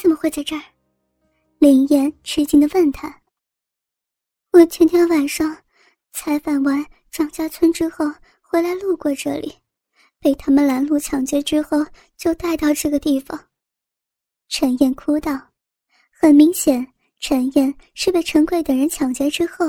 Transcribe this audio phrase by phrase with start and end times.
[0.00, 0.62] 怎么会在这儿？
[1.58, 3.20] 林燕吃惊的问他。
[4.50, 5.54] 我前天晚上
[6.10, 8.06] 采访完张家村之后
[8.40, 9.54] 回来路过这里，
[10.18, 11.84] 被他们拦路抢劫之后
[12.16, 13.38] 就带到这个地方。
[14.48, 15.38] 陈燕哭道
[16.18, 19.66] ：“很明显，陈燕是被陈贵等人抢劫之后，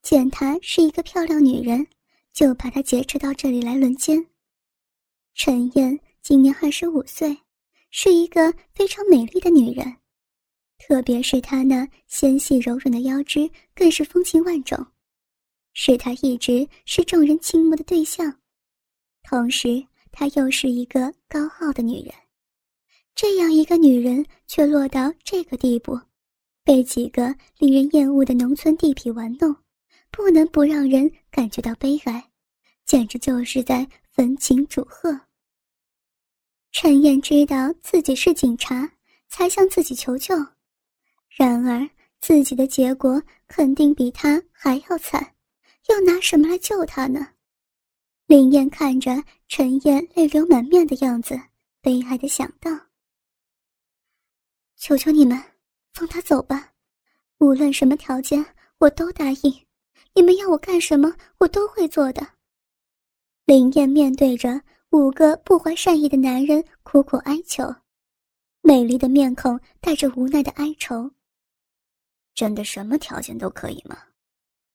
[0.00, 1.86] 见她是一个漂亮女人，
[2.32, 4.26] 就把她劫持到这里来轮奸。
[5.34, 7.36] 陈燕今年二十五岁。”
[7.98, 9.96] 是一个非常美丽的女人，
[10.76, 14.86] 特别是她那纤细柔软的腰肢，更是风情万种，
[15.72, 18.38] 使她一直是众人倾慕的对象。
[19.22, 22.12] 同时，她又是一个高傲的女人，
[23.14, 25.98] 这样一个女人却落到这个地步，
[26.62, 29.56] 被几个令人厌恶的农村地痞玩弄，
[30.10, 32.30] 不能不让人感觉到悲哀，
[32.84, 35.18] 简直就是在焚情煮鹤。
[36.78, 38.86] 陈燕知道自己是警察，
[39.28, 40.34] 才向自己求救。
[41.30, 41.88] 然而，
[42.20, 45.34] 自己的结果肯定比他还要惨，
[45.88, 47.28] 又拿什么来救他呢？
[48.26, 51.40] 林燕看着陈燕泪流满面的样子，
[51.80, 52.70] 悲哀的想到
[54.76, 55.42] ：“求求你们，
[55.94, 56.74] 放他走吧，
[57.38, 58.44] 无论什么条件，
[58.76, 59.66] 我都答应。
[60.14, 62.34] 你们要我干什么，我都会做的。”
[63.46, 64.60] 林燕面对着。
[64.96, 67.62] 五个不怀善意的男人苦苦哀求，
[68.62, 71.10] 美丽的面孔带着无奈的哀愁。
[72.34, 73.98] 真的什么条件都可以吗？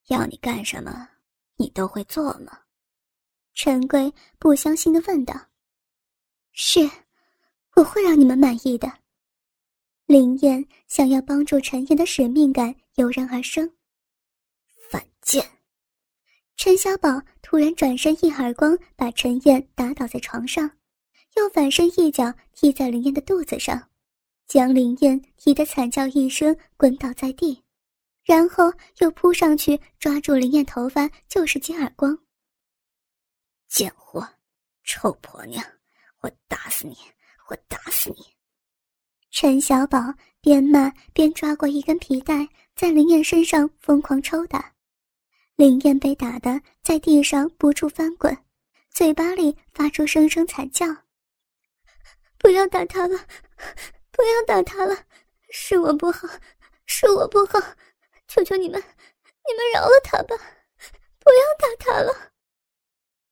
[0.09, 1.09] 要你干什么，
[1.55, 2.55] 你都会做吗？
[3.55, 5.33] 陈贵不相信的问道。
[6.51, 6.87] 是，
[7.75, 8.91] 我会让你们满意的。
[10.05, 13.67] 林燕想要帮助陈燕的使命感油然而生。
[14.91, 15.43] 反贱！
[16.63, 20.69] 陈小宝突然转身一耳光，把陈燕打倒在床上，
[21.35, 23.89] 又反身一脚踢在林燕的肚子上，
[24.45, 27.63] 将林燕踢得惨叫一声，滚倒在地，
[28.23, 32.15] 然后又扑上去抓住林燕头发，就是几耳光。
[33.67, 34.23] 贱货，
[34.83, 35.65] 臭婆娘，
[36.19, 36.95] 我打死你！
[37.49, 38.17] 我打死你！
[39.31, 44.71] 陈小宝边骂边抓过一根皮带，在林燕身上疯狂抽打。
[45.61, 48.35] 林燕被打得在地上不住翻滚，
[48.89, 50.87] 嘴巴里发出声声惨叫
[52.39, 53.15] ：“不要打他了，
[54.09, 55.05] 不要打他了，
[55.51, 56.27] 是我不好，
[56.87, 57.59] 是我不好，
[58.27, 60.35] 求求你们，你们饶了他吧，
[61.19, 62.31] 不要打他了。”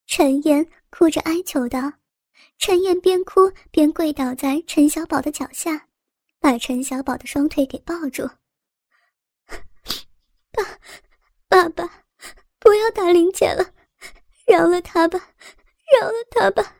[0.05, 1.93] 陈燕哭着哀求道。
[2.59, 5.87] 陈燕边哭边跪倒在陈小宝的脚下，
[6.39, 8.29] 把陈小宝的双腿给抱住
[10.53, 10.63] ：“爸，
[11.47, 11.91] 爸爸。”
[12.69, 13.73] 不要打林姐了，
[14.45, 15.19] 饶了她吧，
[15.99, 16.77] 饶了她吧，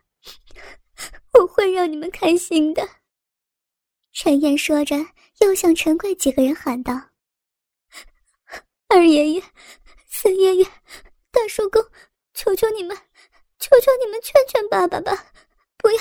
[1.34, 2.88] 我会让你们开心的。
[4.12, 4.96] 陈燕说着，
[5.40, 6.94] 又向陈贵几个人喊道
[8.88, 9.44] ：“二爷爷、
[10.08, 10.66] 三爷爷、
[11.32, 11.84] 大叔公，
[12.36, 12.96] 求求你们，
[13.58, 15.26] 求求你们，劝劝爸爸吧，
[15.78, 15.98] 不要，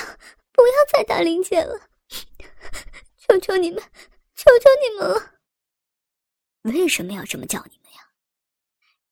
[0.52, 1.80] 不要再打林姐了，
[3.16, 3.82] 求求你们，
[4.34, 5.32] 求求你们了。
[6.64, 7.77] 为什么要这么叫你？”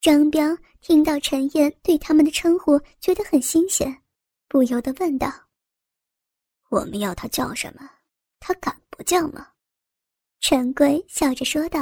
[0.07, 4.05] 张彪听到陈燕对他们的称呼，觉得很新鲜，
[4.47, 5.29] 不由得问道
[6.71, 7.91] ：“我们要他叫什么？
[8.39, 9.49] 他敢不叫吗？”
[10.39, 11.81] 陈贵笑着说道，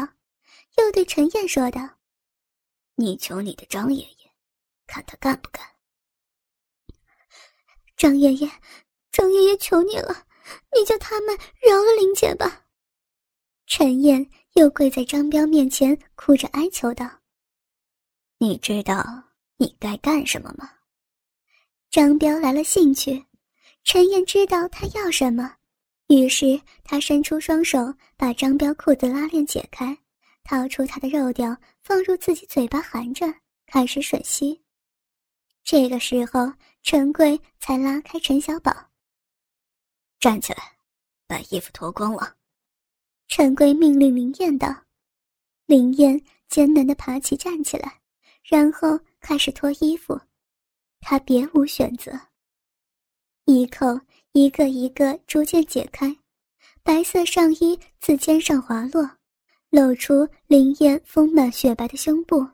[0.79, 1.87] 又对陈燕说道
[2.97, 4.33] ：“你求你的张爷爷，
[4.87, 5.63] 看他干不干。”
[7.95, 8.51] 张爷爷，
[9.13, 10.27] 张爷爷求你了，
[10.75, 12.65] 你叫他们饶了林姐吧。
[13.67, 17.21] 陈燕又跪在张彪面前，哭着哀求道。
[18.39, 19.05] 你知道
[19.57, 20.71] 你该干什么吗？
[21.91, 23.25] 张彪来了兴趣，
[23.85, 25.55] 陈燕知道他要什么，
[26.09, 29.97] 于是他伸出双手，把张彪裤子拉链解开，
[30.43, 33.33] 掏出他的肉屌，放入自己嘴巴含着，
[33.67, 34.61] 开始吮吸。
[35.63, 36.53] 这个时候，
[36.83, 38.91] 陈贵才拉开陈小宝，
[40.19, 40.73] 站起来，
[41.27, 42.37] 把衣服脱光了。
[43.29, 44.69] 陈贵命令林燕道
[45.65, 48.01] ：“林燕艰难的爬起，站起来。”
[48.47, 50.21] 然后开始脱衣服，
[51.01, 52.13] 他别无选择。
[53.47, 53.99] 衣扣
[54.33, 56.15] 一个一个逐渐解开，
[56.83, 59.09] 白色上衣自肩上滑落，
[59.71, 62.47] 露出林燕丰满雪白的胸部，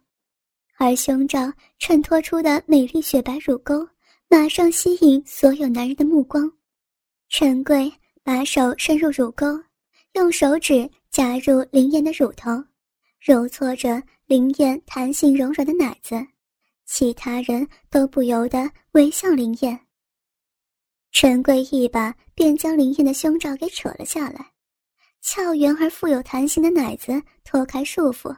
[0.77, 3.87] 而胸罩衬托出的美丽雪白乳沟，
[4.29, 6.51] 马上吸引所有男人的目光。
[7.29, 7.93] 陈贵
[8.23, 9.47] 把手伸入乳沟，
[10.13, 12.51] 用手指夹入林燕的乳头，
[13.19, 14.01] 揉搓着。
[14.31, 16.25] 林燕弹性柔软的奶子，
[16.87, 19.29] 其他人都不由得微笑。
[19.31, 19.81] 林燕，
[21.11, 24.53] 陈贵一把便将林燕的胸罩给扯了下来，
[25.21, 28.33] 俏圆而富有弹性的奶子脱开束缚，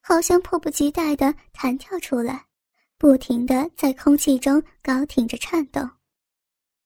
[0.00, 2.46] 好像迫不及待地弹跳出来，
[2.96, 5.90] 不停地在空气中高挺着颤动。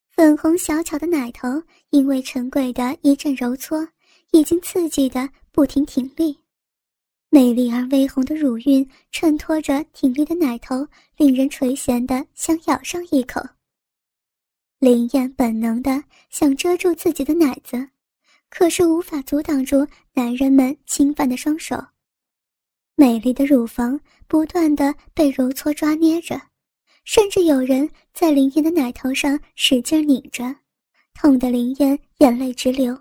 [0.08, 3.86] 粉红小巧的奶头因为陈贵的一阵揉搓，
[4.30, 6.38] 已经刺激得不停挺立。
[7.28, 10.86] 美丽而微红的乳晕衬托着挺立的奶头，
[11.16, 13.40] 令人垂涎的想咬上一口。
[14.78, 17.88] 林燕本能的想遮住自己的奶子。
[18.48, 21.76] 可是无法阻挡住男人们侵犯的双手，
[22.94, 26.40] 美丽的乳房不断的被揉搓抓捏着，
[27.04, 30.54] 甚至有人在林燕的奶头上使劲拧着，
[31.12, 32.96] 痛得林燕眼泪直流，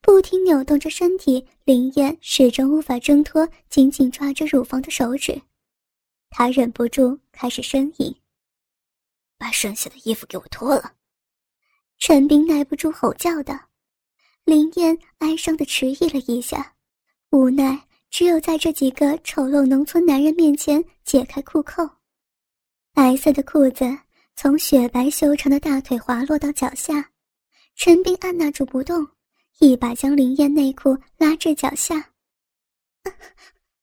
[0.00, 1.46] 不停扭动着身体。
[1.64, 5.42] 林燕始终无法挣脱紧紧抓着乳房的手指，
[6.30, 8.14] 她忍不住开始呻吟
[9.36, 10.92] ：“把剩下的衣服给我脱了！”
[11.98, 13.58] 陈斌耐不住吼叫道。
[14.44, 16.74] 林燕哀伤的迟疑了一下，
[17.30, 21.88] 无奈只有在这几个丑陋农村男人面前解开裤扣。
[22.92, 23.84] 白色的裤子
[24.36, 27.10] 从雪白修长的大腿滑落到脚下，
[27.74, 29.08] 陈斌按捺住不动，
[29.58, 32.12] 一把将林燕内裤拉至脚下。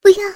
[0.02, 0.30] 不要！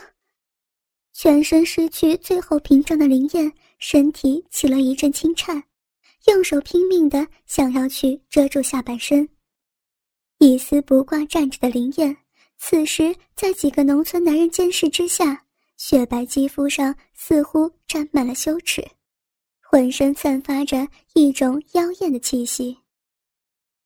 [1.13, 5.61] 全身失去最后屏障的林燕身体起了一阵轻颤，
[6.27, 9.27] 用手拼命的想要去遮住下半身。
[10.37, 12.15] 一丝不挂站着的林燕，
[12.57, 15.45] 此时在几个农村男人监视之下，
[15.75, 18.87] 雪白肌肤上似乎沾满了羞耻，
[19.59, 22.77] 浑身散发着一种妖艳的气息。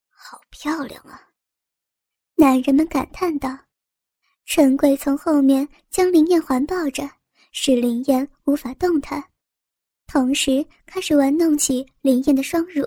[0.10, 1.31] 好漂亮啊！
[2.42, 3.56] 男人们感叹道。
[4.46, 7.08] 陈贵从后面将林燕环抱着，
[7.52, 9.24] 使林燕无法动弹，
[10.08, 12.84] 同时开始玩弄起林燕的双乳。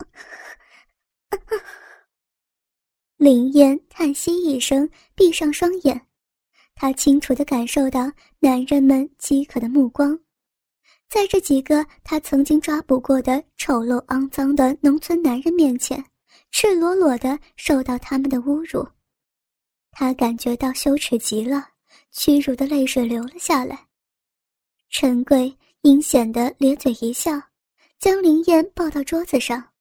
[3.16, 6.06] 林燕叹息一声，闭上双眼。
[6.74, 10.20] 她清楚地感受到男人们饥渴的目光，
[11.08, 16.04] 在这几个她曾经抓捕过的丑陋肮脏的农村男人面前，
[16.50, 18.86] 赤裸裸的受到他们的侮辱。
[19.90, 21.68] 她感觉到羞耻极了，
[22.12, 23.86] 屈辱的泪水流了下来。
[24.88, 27.32] 陈贵阴险的咧嘴一笑，
[27.98, 29.72] 将林燕抱到桌子上。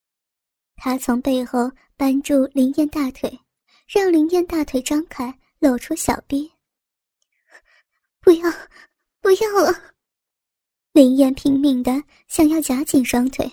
[0.75, 3.39] 他从背后扳住林燕大腿，
[3.87, 6.49] 让林燕大腿张开，露出小臂。
[8.21, 8.49] 不要，
[9.19, 9.93] 不要了！
[10.93, 13.51] 林燕拼命的想要夹紧双腿，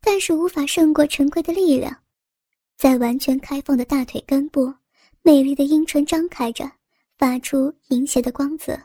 [0.00, 2.04] 但是无法胜过陈贵的力量。
[2.78, 4.72] 在完全开放的大腿根部，
[5.22, 6.70] 美丽的阴唇张开着，
[7.18, 8.78] 发出淫邪的光泽。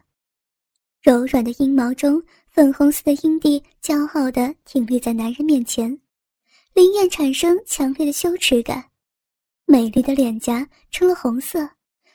[0.99, 2.19] 柔软的阴毛中，
[2.49, 5.95] 粉红色的阴蒂骄傲的挺立在男人面前。
[6.73, 8.83] 林燕产生强烈的羞耻感，
[9.65, 11.69] 美丽的脸颊成了红色，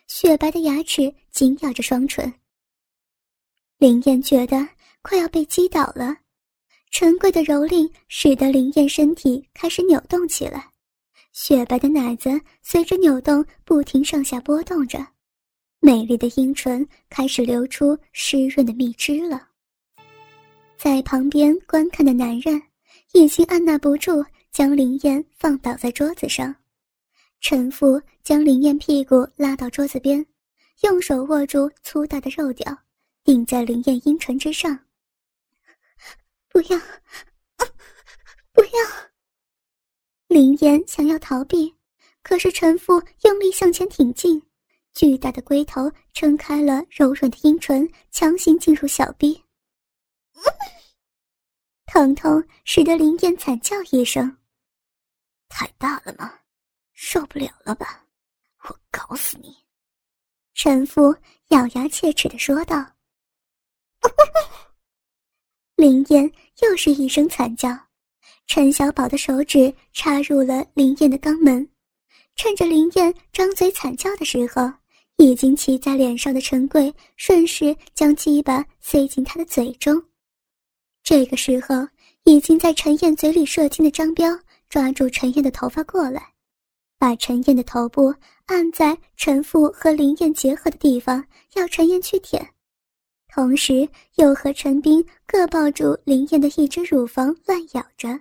[0.09, 2.35] 雪白的牙齿紧咬着双唇。
[3.77, 4.69] 林燕觉得
[5.01, 6.17] 快要被击倒了，
[6.91, 10.68] 陈贵的蹂躏使得林燕身体开始扭动起来，
[11.41, 12.29] 雪白的奶子
[12.63, 14.99] 随着扭动不停上下波动着，
[15.79, 19.47] 美丽的阴唇开始流出湿润的蜜汁了。
[20.77, 22.61] 在旁边观看的男人
[23.13, 24.25] 已经按捺不住。
[24.51, 26.53] 将林燕放倒在桌子上，
[27.41, 30.27] 陈父将林燕屁股拉到桌子边，
[30.83, 32.77] 用手握住粗大的肉屌，
[33.23, 34.77] 顶在林燕阴唇之上。
[36.49, 36.81] 不要，
[38.53, 39.18] 不要！
[40.29, 41.75] 林燕想要逃避，
[42.23, 44.41] 可是陈父用力向前挺进，
[44.93, 49.43] 巨大的龟头撑开了柔软的阴唇，强行进入小臂。
[51.87, 54.37] 疼痛使得林燕惨叫一声。
[55.49, 56.39] 太大了吗？
[56.93, 58.05] 受不了了吧？
[58.65, 59.57] 我搞死你！
[60.53, 61.17] 陈父
[61.49, 62.85] 咬牙切齿的说道。
[65.77, 66.31] 林燕
[66.61, 67.71] 又是一声惨叫，
[68.49, 71.69] 陈小宝的手指插入了林燕的肛门，
[72.35, 74.73] 趁着林燕张嘴惨叫的时候，
[75.19, 80.03] 已经骑在脸上的陈贵顺势将鸡巴塞进他的嘴中。
[81.05, 81.87] 这个时候，
[82.25, 84.37] 已经在陈燕嘴里射精的张彪。
[84.71, 86.23] 抓住陈燕的头发过来，
[86.99, 88.15] 把陈燕的头部
[88.45, 91.25] 按在陈父和林燕结合的地方，
[91.55, 92.47] 要陈燕去舔，
[93.33, 98.21] 同时又和陈斌各抱住林燕的一只乳房乱咬着。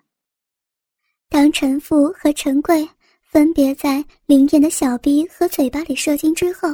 [1.29, 2.88] 当陈父和陈贵
[3.22, 6.69] 分别在林燕的小臂和嘴巴里射精之后，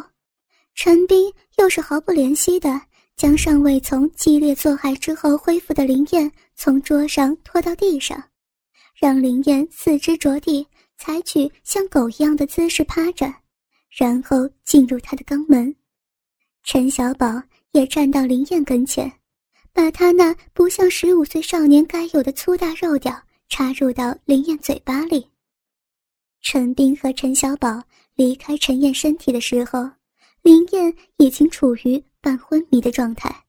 [0.75, 2.79] 陈斌又是毫不怜惜的
[3.15, 8.23] 将尚未从激烈作爱之后恢复的林燕从桌上拖到地上。
[8.95, 10.65] 让林燕四肢着地，
[10.97, 13.33] 采取像狗一样的姿势趴着，
[13.89, 15.75] 然后进入他的肛门。
[16.63, 17.41] 陈小宝
[17.71, 19.11] 也站到林燕跟前，
[19.73, 23.19] 把他那不像十五岁少年该有的粗大肉屌
[23.49, 25.29] 插入到林燕嘴巴里。
[26.41, 27.81] 陈斌和陈小宝
[28.15, 29.89] 离开陈燕身体的时候，
[30.41, 33.45] 林燕已经处于半昏迷的状态，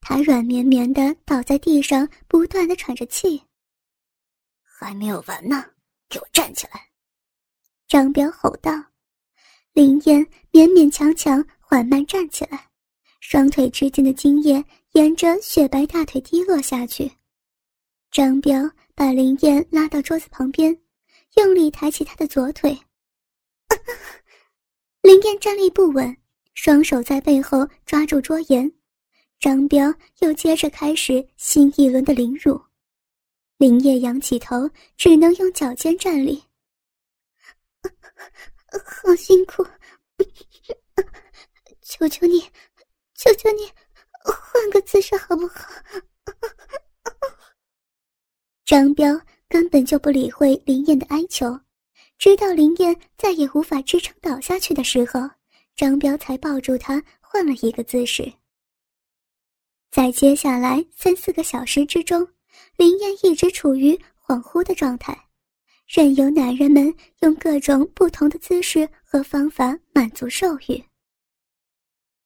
[0.00, 3.42] 她软绵绵的倒在地上，不断的喘着气。
[4.62, 5.64] 还没有完呢，
[6.08, 6.88] 给我站起来！
[7.88, 8.72] 张彪吼道。
[9.72, 12.68] 林燕勉勉强强缓慢站起来，
[13.20, 14.62] 双腿之间的精液
[14.92, 17.10] 沿着雪白大腿滴落下去。
[18.10, 18.68] 张彪
[19.00, 20.78] 把林燕拉到桌子旁边，
[21.36, 22.78] 用力抬起她的左腿。
[25.00, 26.14] 林燕站立不稳，
[26.52, 28.70] 双手在背后抓住桌沿。
[29.38, 32.62] 张彪又接着开始新一轮的凌辱。
[33.56, 36.44] 林燕仰起头，只能用脚尖站立。
[38.84, 39.66] 好辛苦，
[41.80, 42.38] 求求你，
[43.14, 43.66] 求求你，
[44.24, 45.70] 换个姿势好不好？
[48.70, 51.58] 张彪根本就不理会林燕的哀求，
[52.18, 55.28] 直到林燕再也无法支撑倒下去的时候，
[55.74, 58.32] 张彪才抱住她换了一个姿势。
[59.90, 62.24] 在接下来三四个小时之中，
[62.76, 63.92] 林燕一直处于
[64.24, 65.18] 恍惚的状态。
[65.88, 70.80] 任由男人们用各种不同的姿势和方法满足兽欲。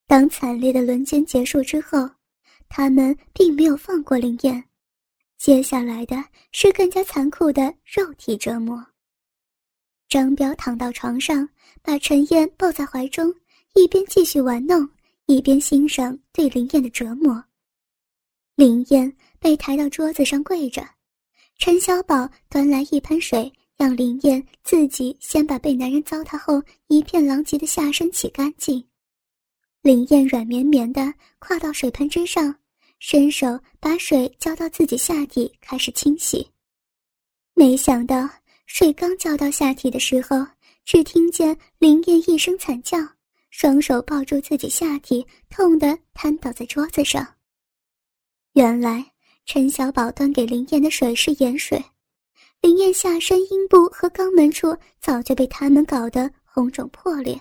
[0.06, 2.06] 当惨烈的轮奸结束之后，
[2.68, 4.62] 他们并没有放过林燕，
[5.44, 6.16] 接下来的
[6.52, 8.82] 是更加残酷的肉体折磨。
[10.08, 11.46] 张彪躺到床上，
[11.82, 13.30] 把陈燕抱在怀中，
[13.74, 14.88] 一边继续玩弄，
[15.26, 17.44] 一边欣赏对林燕的折磨。
[18.54, 20.82] 林燕被抬到桌子上跪着。
[21.58, 28.82] 陈小宝端来一盆水，让林燕自己先把被男人糟蹋后一片狼藉的下身洗干净。
[29.82, 32.56] 林燕软绵绵的跨到水盆之上，
[32.98, 36.46] 伸手把水浇到自己下体，开始清洗。
[37.54, 38.28] 没想到
[38.66, 40.46] 水刚浇到下体的时候，
[40.84, 42.98] 只听见林燕一声惨叫，
[43.50, 47.26] 双手抱住自己下体，痛得瘫倒在桌子上。
[48.52, 49.04] 原来。
[49.46, 51.84] 陈小宝端给林燕的水是盐水，
[52.62, 57.38] 林燕下身阴部和肛门处早就被他们搞得红肿破裂，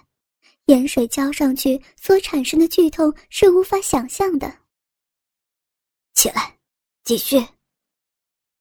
[0.65, 4.53] 盐水浇上去所产生的剧痛是无法想象的。
[6.13, 6.59] 起来，
[7.03, 7.37] 继续。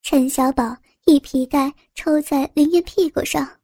[0.02, 3.60] 陈小宝一皮带抽在林燕屁股上，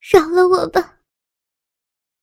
[0.00, 0.98] 饶了我吧。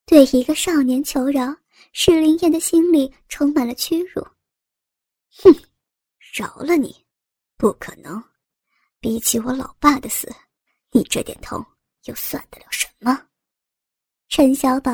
[0.06, 1.56] 对一个少年求饶，
[1.94, 4.22] 使林燕的心里充满了屈辱。
[5.44, 5.54] 哼。
[6.32, 7.06] 饶了你，
[7.58, 8.24] 不可能！
[9.00, 10.32] 比起我老爸的死，
[10.92, 11.66] 你这点痛
[12.04, 13.28] 又算得了什么？
[14.28, 14.92] 陈小宝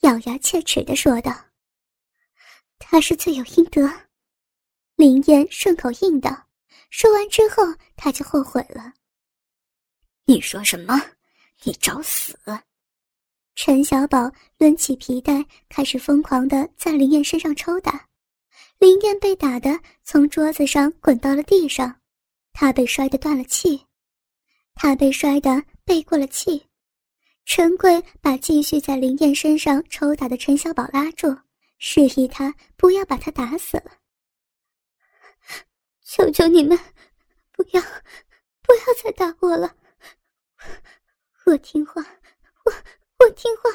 [0.00, 1.30] 咬牙切齿的说道
[2.80, 3.86] ：“他是罪有应得。”
[4.98, 6.48] 林燕顺口应道。
[6.90, 7.62] 说完之后，
[7.94, 8.94] 他就后悔了。
[10.24, 11.00] 你说什么？
[11.62, 12.36] 你找死！
[13.54, 18.08] 陈小宝抡起皮带，开始疯狂的在林燕身上抽打。
[18.78, 22.00] 林燕被打的从桌子上滚到了地上，
[22.52, 23.80] 她被摔得断了气，
[24.74, 26.66] 她被摔得背过了气。
[27.44, 31.38] 陈贵把继续在林燕身上抽打的陈小宝拉住，
[31.78, 33.92] 示意他不要把他打死了。
[36.10, 36.76] 求求你们，
[37.52, 37.82] 不要，
[38.62, 39.76] 不要再打我了！
[41.44, 42.02] 我听话，
[42.64, 42.72] 我
[43.18, 43.68] 我听话，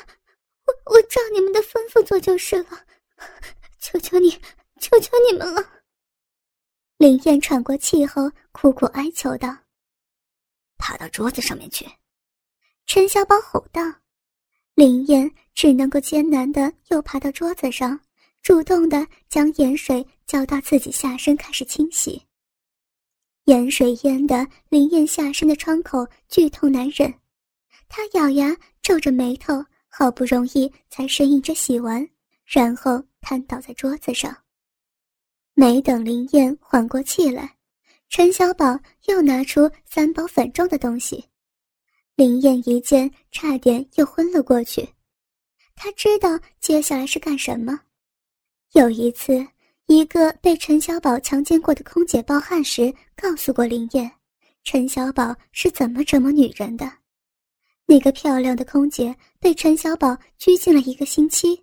[0.66, 2.86] 我我照你们的吩咐做就是了。
[3.80, 4.32] 求求你！
[4.80, 5.84] 求求你们了！
[6.98, 9.56] 林燕喘过气后，苦苦哀求道
[10.80, 11.88] ：“爬到桌子上面去！”
[12.88, 13.82] 陈小宝吼道。
[14.74, 18.00] 林燕只能够艰难的又爬到桌子上，
[18.42, 22.22] 主动的将盐水浇到自己下身，开始清洗。
[23.46, 27.13] 盐水淹得林燕下身的窗口剧痛难忍，
[27.89, 32.08] 她咬牙皱着眉头，好不容易才呻吟着洗完，
[32.46, 34.36] 然后瘫倒在桌子上。
[35.53, 37.58] 没等林燕缓过气来，
[38.10, 41.24] 陈小宝又拿出三包粉状的东西。
[42.15, 44.88] 林燕一见，差点又昏了过去。
[45.75, 47.80] 他知道接下来是干什么。
[48.74, 49.46] 有一次，
[49.88, 54.10] 一个被陈小宝强奸过的空姐报案时，告诉过林燕，
[54.63, 56.90] 陈小宝是怎么折磨女人的。
[57.86, 61.62] 那个漂亮的空姐被陈小宝拘禁了一个星期。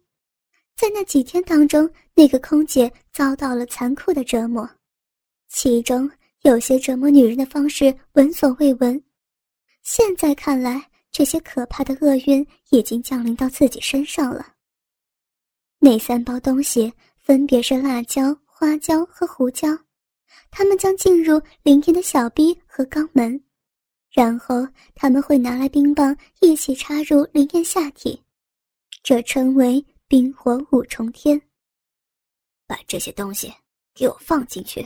[0.77, 4.69] 在那几天当中，那个空姐遭到了残酷的折磨，
[5.49, 6.09] 其中
[6.43, 9.03] 有些折磨女人的方式闻所未闻。
[9.83, 14.55] 现在看来，这些可怕的厄运已经降临到自己身上了。
[15.79, 16.93] 那三包东西
[17.31, 19.69] 分别是辣椒、花椒和胡椒，
[20.51, 23.41] 他们将进入林燕的小臂和肛门，
[24.11, 28.21] 然后他们会拿来冰棒一起插入林燕下体，
[29.05, 31.41] 这称为冰火五重天。
[32.67, 33.55] 把这些东西
[33.95, 34.85] 给我放进去。”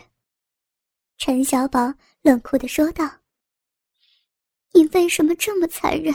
[1.16, 3.10] 陈小宝冷酷的说道。
[4.74, 6.14] “你为什么这么残忍？”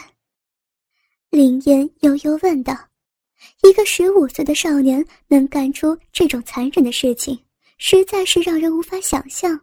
[1.31, 2.88] 林燕悠悠问道。
[3.61, 7.37] 一个十五岁的少年能干出这种残忍的事情，
[7.77, 9.59] 实在是让人无法想象。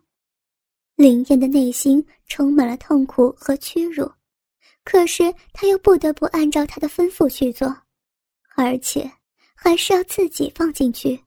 [0.95, 4.11] 林燕的内心充满了痛苦和屈辱，
[4.83, 7.69] 可是她又不得不按照他的吩咐去做，
[8.55, 9.11] 而且
[9.55, 11.21] 还是要自己放进去，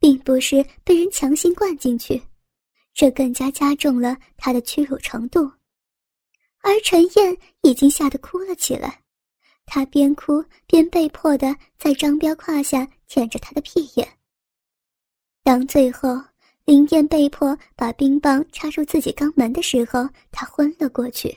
[0.00, 2.20] 并不是被人强行灌进去，
[2.94, 5.48] 这更加加重了他的屈辱程度。
[6.62, 9.01] 而陈燕已经吓得哭了起来。
[9.74, 14.06] 他边哭边被迫的在张彪胯下舔着他的屁眼。
[15.42, 16.22] 当最后
[16.66, 21.34] 林燕被迫把冰棒插入自己肛门的时候，他昏了过去。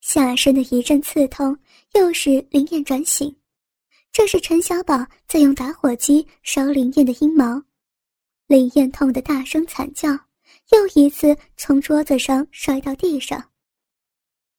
[0.00, 1.58] 下身的一阵刺痛，
[1.94, 3.34] 又使林燕转醒。
[4.12, 7.60] 这是陈小宝在用打火机烧林燕的阴毛。
[8.46, 10.08] 林燕痛得大声惨叫，
[10.70, 13.50] 又一次从桌子上摔到地上。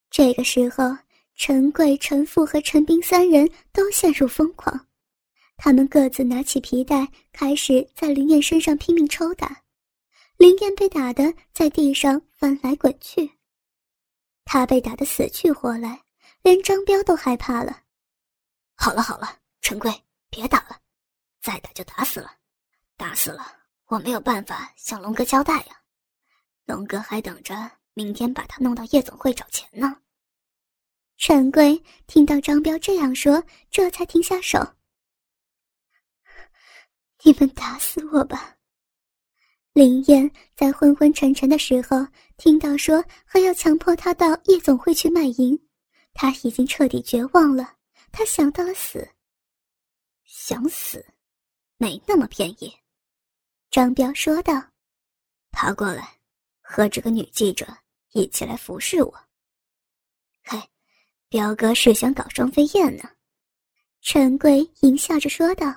[0.10, 0.94] 这个时候。
[1.36, 4.88] 陈贵、陈富和陈斌三人都陷入疯狂，
[5.58, 9.64] 他们各自拿起皮带，开始在林燕身上拼命抽打。
[10.38, 13.30] 林燕被打得在地上翻来滚去，
[14.46, 16.02] 他被打得死去活来，
[16.42, 17.82] 连张彪都害怕了。
[18.76, 19.94] 好了好了，陈贵，
[20.30, 20.80] 别打了，
[21.42, 22.32] 再打就打死了，
[22.96, 23.46] 打死了
[23.88, 25.82] 我没有办法向龙哥交代呀，
[26.66, 29.98] 龙哥还等着明天把他弄到夜总会找钱呢。
[31.18, 34.60] 陈贵听到张彪这样说，这才停下手。
[37.24, 38.58] 你们打死我吧！
[39.74, 42.06] 林燕在昏昏沉沉的时候
[42.38, 45.58] 听到说还要强迫他到夜总会去卖淫，
[46.14, 47.76] 他已经彻底绝望了。
[48.12, 49.10] 他想到了死，
[50.24, 51.06] 想死，
[51.78, 52.72] 没那么便宜。
[53.72, 54.54] 张彪说道
[55.52, 56.20] ：“爬过来，
[56.62, 57.66] 和这个女记者
[58.12, 59.14] 一起来服侍我。”
[60.44, 60.62] 嘿。
[61.36, 63.04] 表哥是想搞双飞燕呢，
[64.02, 65.76] 陈贵淫笑着说道。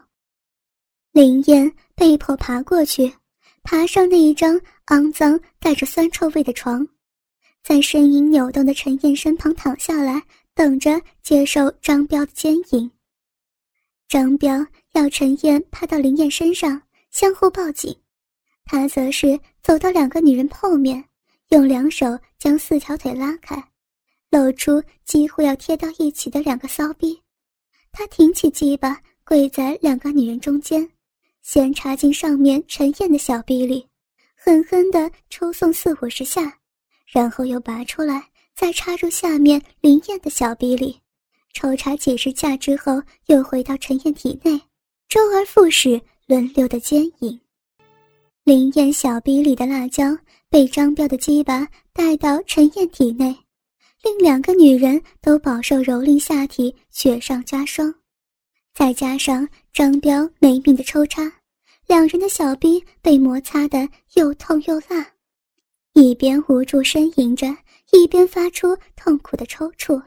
[1.11, 3.13] 林燕被迫爬过去，
[3.65, 6.87] 爬上那一张肮脏、带着酸臭味的床，
[7.65, 10.23] 在呻吟扭动的陈燕身旁躺下来，
[10.55, 12.89] 等着接受张彪的奸淫。
[14.07, 17.93] 张彪要陈燕趴到林燕身上，相互抱紧，
[18.65, 21.05] 他则是走到两个女人后面，
[21.49, 23.61] 用两手将四条腿拉开。
[24.31, 27.19] 露出几乎要贴到一起的两个骚逼，
[27.91, 30.89] 他挺起鸡巴，跪在两个女人中间，
[31.43, 33.87] 先插进上面陈燕的小逼里，
[34.37, 36.59] 狠狠地抽送四五十下，
[37.07, 41.01] 然后又拔出来，再插入下面林燕的小逼里，
[41.55, 44.61] 抽插几十下之后，又回到陈燕体内，
[45.09, 47.41] 周而复始，轮流的奸淫。
[48.45, 50.05] 林燕小逼里的辣椒
[50.51, 53.35] 被张彪的鸡巴带到陈燕体内。
[54.03, 57.93] 令两个女人都饱受蹂躏下体，雪上加霜，
[58.73, 61.33] 再加上张彪没命的抽插，
[61.87, 65.05] 两人的小臂被摩擦的又痛又辣，
[65.95, 67.49] 一边无助呻吟着，
[67.93, 70.01] 一边发出痛苦的抽搐。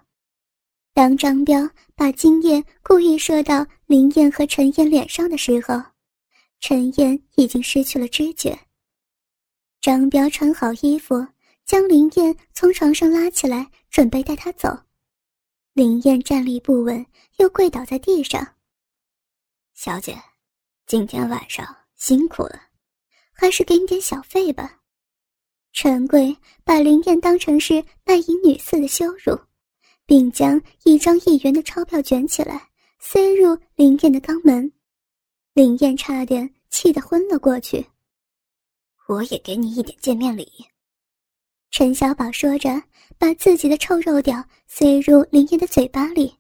[0.94, 5.82] 当张彪把精液故意射到林燕和陈燕脸上的时候，
[6.62, 8.58] 陈燕已经失去了知觉。
[9.82, 11.28] 张彪穿好衣服。
[11.64, 14.70] 将林燕从床上拉起来，准备带她走。
[15.74, 17.06] 林燕站立不稳，
[17.38, 18.56] 又跪倒在地上。
[19.74, 20.18] 小姐，
[20.88, 22.60] 今天晚上辛苦了，
[23.32, 24.80] 还是给你点小费吧。
[25.74, 29.40] 陈贵把林燕当成是卖淫女似的羞辱，
[30.06, 34.72] 并将一张一元的钞票卷起来，塞入林燕的肛门。
[35.54, 37.86] 林燕差点气得昏了过去。
[39.08, 40.50] 我也给你一点见面礼。
[41.72, 42.70] 陈小宝说着，
[43.18, 46.36] 把自己的臭肉屌塞入林燕的嘴巴里，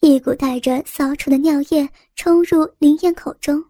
[0.00, 3.62] 一股带着骚臭的尿液冲入林燕口中。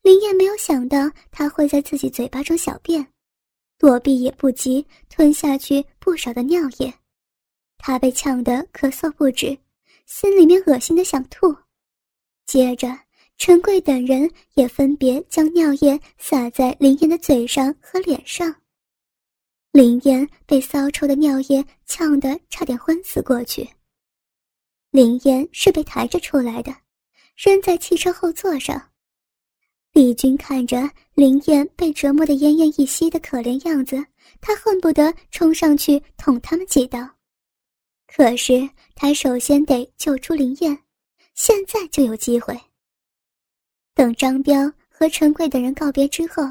[0.00, 3.06] 林燕没有想到他会在自己嘴巴中小便，
[3.78, 6.92] 躲避也不及，吞下去不少的尿液。
[7.76, 9.56] 他被呛得咳嗽不止，
[10.06, 11.54] 心里面恶心的想吐。
[12.46, 12.88] 接着，
[13.36, 18.54] 陈贵等人也分别将尿液洒在林燕的嘴上和脸上。
[19.72, 23.68] 林燕被骚臭的尿液呛得差点昏死过去。
[24.90, 26.74] 林燕是被抬着出来的，
[27.36, 28.90] 扔在汽车后座上。
[29.92, 34.04] 李军看着林燕被折磨得奄奄一息的可怜样子，
[34.40, 37.08] 他恨不得冲上去捅他们几刀。
[38.08, 40.76] 可是他首先得救出林燕，
[41.36, 42.60] 现在就有机会。
[43.94, 46.42] 等张彪和陈贵等人告别之后，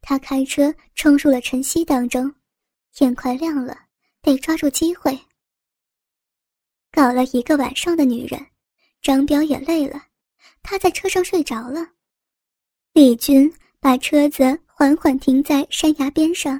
[0.00, 2.34] 他开车冲入了晨曦当中。
[2.98, 3.78] 天快亮了，
[4.22, 5.20] 得抓住机会。
[6.90, 8.46] 搞了一个晚上的女人，
[9.02, 10.02] 张彪也累了，
[10.62, 11.86] 他在车上睡着了。
[12.94, 16.58] 李军把车子缓缓停在山崖边上，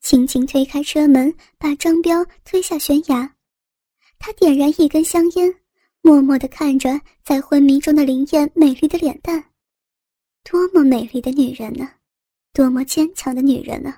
[0.00, 3.36] 轻轻推开车门，把张彪推下悬崖。
[4.18, 5.54] 他点燃一根香烟，
[6.00, 9.52] 默默地看着在昏迷中的林燕美丽的脸蛋。
[10.42, 11.88] 多么美丽的女人呢，
[12.52, 13.94] 多么坚强的女人呢！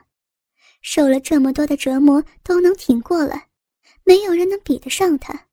[0.81, 3.49] 受了这么多的折磨都能挺过来，
[4.05, 5.49] 没有人能比得上她。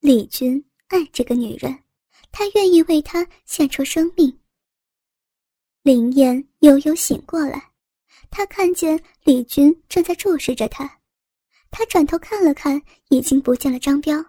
[0.00, 1.82] 李军爱这个女人，
[2.30, 4.38] 他愿意为她献出生命。
[5.82, 7.72] 林燕悠悠醒过来，
[8.30, 11.00] 她看见李军正在注视着她，
[11.70, 14.24] 她转头看了看，已经不见了张彪。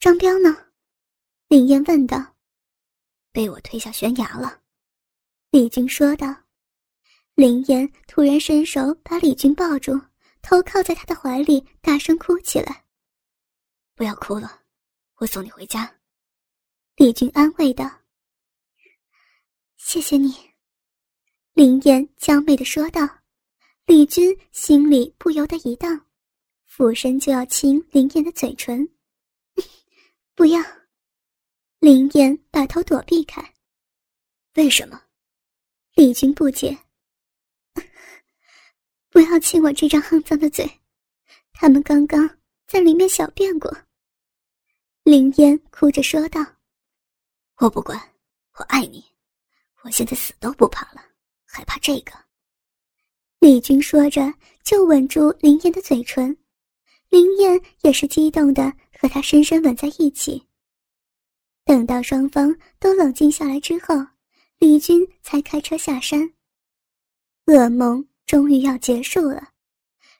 [0.00, 0.56] 张彪呢？
[1.48, 2.34] 林燕问道。
[3.32, 4.60] 被我推下悬崖了，
[5.50, 6.34] 李军说道。
[7.42, 10.00] 林燕突然伸手把李军抱住，
[10.42, 12.84] 头靠在他的怀里，大声哭起来。
[13.96, 14.62] “不要哭了，
[15.16, 15.92] 我送你回家。”
[16.94, 17.90] 李军安慰道。
[19.74, 20.32] “谢谢你。”
[21.54, 23.00] 林燕娇媚的说道。
[23.86, 26.00] 李军心里不由得一荡，
[26.64, 28.88] 俯身就要亲林燕的嘴唇。
[30.36, 30.62] “不要！”
[31.80, 33.42] 林燕把头躲避开。
[34.54, 35.02] “为什么？”
[35.96, 36.78] 李军不解。
[39.12, 40.66] 不要亲我这张肮脏的嘴，
[41.52, 43.70] 他们刚刚在里面小便过。
[45.04, 46.40] 林烟哭着说道
[47.60, 48.00] ：“我不管，
[48.58, 49.04] 我爱你，
[49.82, 51.04] 我现在死都不怕了，
[51.44, 52.12] 还怕这个？”
[53.38, 54.32] 李军说着
[54.64, 56.34] 就吻住林燕的嘴唇，
[57.10, 60.42] 林燕也是激动的和他深深吻在一起。
[61.66, 63.94] 等到双方都冷静下来之后，
[64.58, 66.32] 李军才开车下山。
[67.44, 68.08] 噩梦。
[68.26, 69.50] 终于要结束了，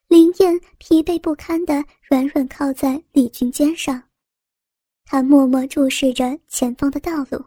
[0.08, 4.02] 林燕疲惫不堪的软软靠在李军肩上，
[5.04, 7.42] 他默默注视着前方的道路。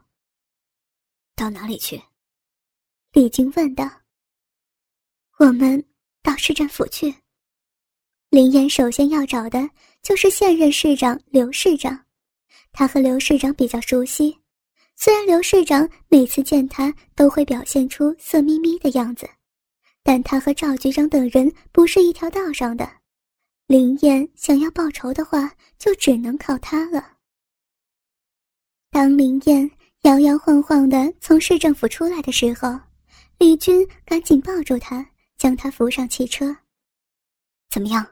[1.36, 2.02] 到哪里去？
[3.12, 3.90] 李军问道。
[5.38, 5.84] 我们
[6.24, 7.14] 到市政府去。
[8.30, 9.70] 林燕首先要找的
[10.02, 12.06] 就是现任市长刘市长，
[12.72, 14.40] 他和刘市长比较熟悉，
[14.96, 19.30] 虽然刘市长每次见他都会表现出色眯眯的样子。
[20.08, 22.88] 但他和赵局长等人不是一条道上的，
[23.66, 27.18] 林燕想要报仇的话，就只能靠他了。
[28.92, 29.70] 当林燕
[30.04, 32.80] 摇摇晃晃的从市政府出来的时候，
[33.40, 35.04] 李军赶紧抱住她，
[35.38, 36.56] 将她扶上汽车。
[37.72, 38.06] 怎么样？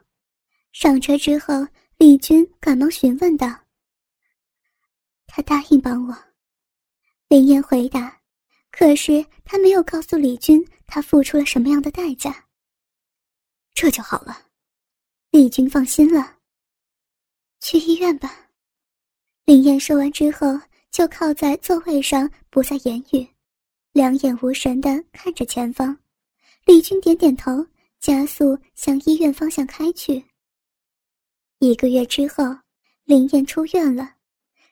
[0.72, 1.64] 上车之后，
[1.96, 3.46] 李军赶忙询问道
[5.28, 6.18] ：“他答应帮我。”
[7.30, 8.20] 林燕回答。
[8.72, 10.60] 可是他没有告诉李军，
[10.94, 12.46] 他付出了什么样的代价。
[13.74, 14.46] 这就好了，
[15.30, 16.36] 丽君放心了。
[17.58, 18.48] 去医院吧。
[19.44, 20.46] 林燕说完之后，
[20.92, 23.26] 就靠在座位上，不再言语，
[23.90, 25.98] 两眼无神的看着前方。
[26.64, 27.66] 李军点点头，
[27.98, 30.24] 加速向医院方向开去。
[31.58, 32.44] 一个月之后，
[33.02, 34.14] 林燕出院了。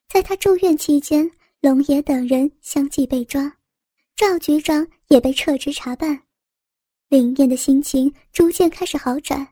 [0.06, 3.56] 在他住院期间，龙爷等人相继被抓。
[4.22, 6.22] 赵局长也被撤职查办，
[7.08, 9.44] 林燕的心情逐渐开始好转。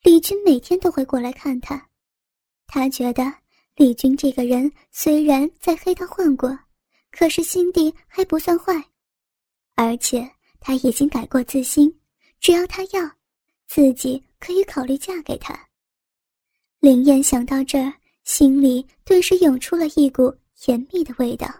[0.00, 1.86] 李军每天都会过来看他，
[2.66, 3.22] 他觉得
[3.76, 6.58] 李军这个人虽然在黑道混过，
[7.10, 8.72] 可是心地还不算坏，
[9.74, 10.26] 而且
[10.60, 11.94] 他已经改过自新，
[12.40, 13.06] 只要他要，
[13.66, 15.68] 自己可以考虑嫁给他。
[16.78, 17.92] 林燕想到这儿，
[18.24, 21.54] 心里顿时涌出了一股甜蜜的味道。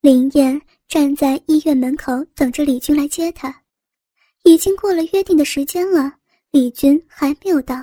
[0.00, 3.62] 林燕站在医院门口等着李军来接她，
[4.44, 6.10] 已经过了约定的时间了，
[6.50, 7.76] 李军还没有到，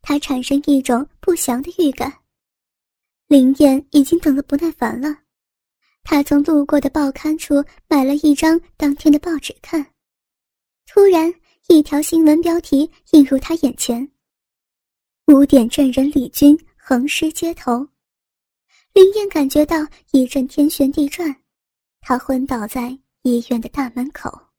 [0.00, 2.20] 他产生一种不祥的预感。
[3.26, 5.18] 林燕已经等得不耐烦了，
[6.04, 9.84] 她从路过的报刊处买了一张当天的报纸看，
[10.86, 11.34] 突然
[11.66, 14.08] 一条新闻标题映入她眼前
[15.26, 17.88] ：“污点证人李军横尸街头。”
[18.94, 19.76] 林燕感觉到
[20.12, 21.39] 一阵天旋地转，
[22.00, 24.49] 他昏倒在医院的大门口。